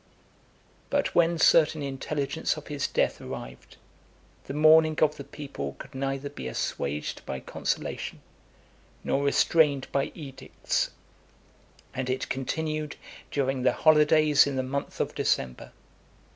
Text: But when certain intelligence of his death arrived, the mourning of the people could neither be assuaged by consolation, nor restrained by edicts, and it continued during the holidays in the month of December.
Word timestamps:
But 0.89 1.13
when 1.13 1.37
certain 1.37 1.83
intelligence 1.83 2.57
of 2.57 2.69
his 2.69 2.87
death 2.87 3.21
arrived, 3.21 3.77
the 4.45 4.53
mourning 4.55 4.97
of 4.99 5.15
the 5.17 5.23
people 5.23 5.75
could 5.77 5.93
neither 5.93 6.27
be 6.27 6.47
assuaged 6.47 7.23
by 7.23 7.39
consolation, 7.39 8.19
nor 9.03 9.23
restrained 9.23 9.85
by 9.91 10.05
edicts, 10.15 10.89
and 11.93 12.09
it 12.09 12.29
continued 12.29 12.95
during 13.29 13.61
the 13.61 13.73
holidays 13.73 14.47
in 14.47 14.55
the 14.55 14.63
month 14.63 14.99
of 14.99 15.13
December. 15.13 15.71